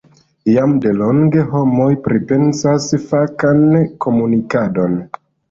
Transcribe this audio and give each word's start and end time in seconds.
Jam 0.51 0.71
delonge 0.85 1.43
homoj 1.51 1.89
pripensas 2.07 2.89
fakan 3.05 3.61
komunikadon. 4.09 4.99